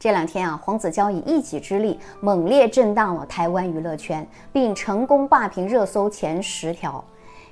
[0.00, 7.04] 这两天啊，黄子佼以一己之力猛烈震荡了台湾娱乐圈，并成功霸屏热搜前十条。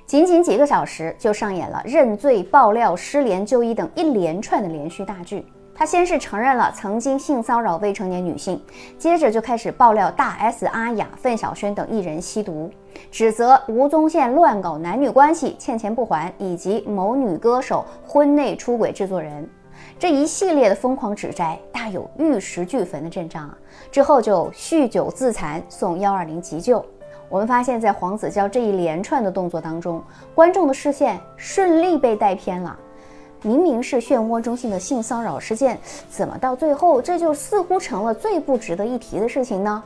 [0.07, 5.45] 仅仅几个小时就上演了认罪、爆料、失联、就医等一连串的连续大剧。
[5.75, 8.59] 他先是承认了曾经性骚扰未成年女性，
[8.97, 12.71] 接着就开始爆料大 S、阿雅、范晓萱等艺人吸毒，
[13.11, 19.47] 指责吴宗宪乱搞男女关系、欠钱不还，以及某女歌手婚内出轨制作人。
[19.99, 23.57] 这一系列的疯狂指摘，大有玉石俱焚的阵仗啊！
[23.91, 26.83] 之后就酗酒自残，送幺二零急救。
[27.27, 30.01] 我们发现，在黄子佼这一连串的动作当中，
[30.33, 32.79] 观众的视线顺利被带偏了。
[33.41, 35.77] 明明是漩涡中心的性骚扰事件，
[36.09, 39.83] 怎么到最后这就似乎成了最不值得一提的事情呢？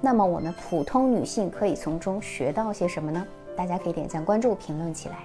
[0.00, 3.24] 那么我们普通女性可以从中学到些什么呢？
[3.56, 5.18] 大家可以点赞、关注、评论起来。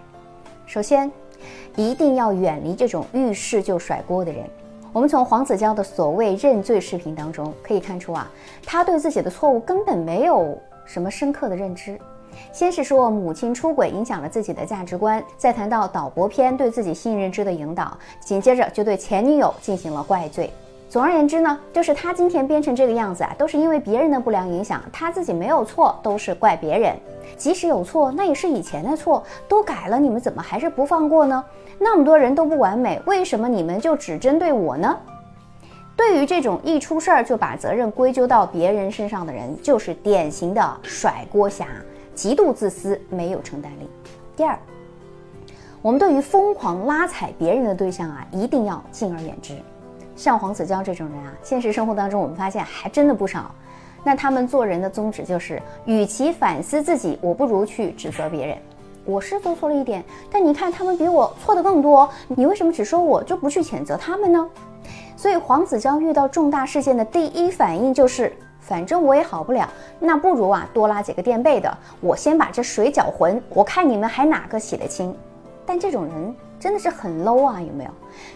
[0.66, 1.12] 首先。
[1.76, 4.44] 一定要远离这种遇事就甩锅的人。
[4.94, 8.30] 我们从黄子佼的所谓认罪视频当中可以看出啊，
[8.64, 11.98] 他对自己的错误根本没有什么深刻的认知。
[12.52, 20.52] 先是说母亲出轨影响了自己的价值观，再谈到导播片对自己性认知的引导，紧接着就对前女友进行了怪罪。
[20.90, 26.94] 总而言之呢，就是他今天变成这个样子啊，都是因为别人的不良影响，他自己没有错，都是怪别人。
[27.38, 31.44] 即使有错，那也是以前的错，都改了，你们怎么还是不放过呢？
[31.80, 34.98] 那么多人都不完美，为什么你们就只针对我呢？
[35.96, 41.68] 对于这种一出事儿就把责任归咎到别人身上的人，就是典型的甩锅侠，
[42.16, 43.90] 极度自私，没有承担力。
[44.36, 44.58] 第二，
[45.82, 49.56] 我们对于疯狂拉踩别人的对象啊，一定要敬而远之。
[50.16, 53.54] 像黄子佼这种人啊，现实生活当中我们发现还真的不少。
[54.04, 58.58] 那他们做人的宗旨就是，与其反思自己，我不如去指责别人。
[59.06, 64.50] 我是做错了一点，但你看他们比我错的更多，你为什么只说我就不去谴责他们呢？
[65.16, 69.68] 所以黄子佼遇到重大事件的第一反应就是，反正我也好不了，
[70.00, 75.16] 那不如啊多拉几个垫背的，我先把这水搅浑，我看你们还哪个洗得清。
[75.66, 76.36] 但这种人。
[76.62, 77.90] 真的是很 low 啊，有没有？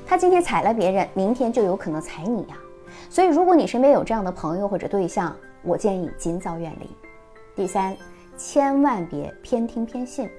[0.04, 2.58] 他今天踩了别人，明天就有可能踩你呀。
[3.08, 5.31] 所以，如果你身边有这样的朋友或者对象，
[5.66, 6.90] 我建议尽早远离。
[7.56, 7.96] 第三，
[8.38, 10.30] 千万别偏听偏信。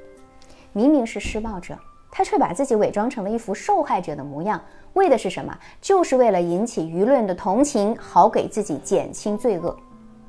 [0.73, 1.77] 明明是施暴者，
[2.11, 4.61] 他却把自己伪装成了一副受害者的模样，
[4.93, 5.57] 为的是什么？
[5.81, 9.77] 就是为了引起舆论的同情，好给自己减轻罪恶。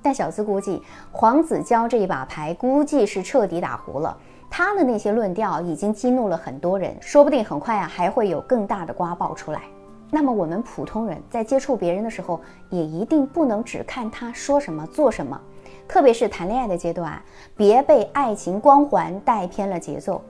[0.02, 0.82] 但小资估计，
[1.12, 4.18] 黄子佼这一把牌估计是彻底打糊了。
[4.50, 9.64] 他的那些论调已经激怒了很多人，说不定很快啊还会有更大的瓜爆出来。
[10.10, 15.40] 那么我们普通人在接触别人的时候，也一定不能只看他说什么做什么，
[15.88, 17.22] 特别是谈恋爱的阶段，
[17.56, 20.22] 别被爱情光环带偏了节奏。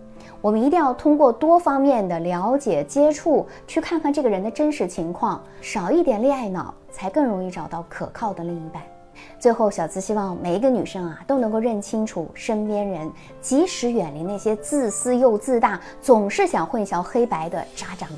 [0.41, 8.81] 我们一定要通过多方面的了解接触，去看看这个人的真实情况，少一点恋爱脑，才更容易找到可靠的另一半。
[9.39, 13.11] 最后，小资希望每一个女生啊都能够认清楚身边人，
[13.41, 18.17] 及时远离那些自私又自大、总是想混淆黑白的渣渣们。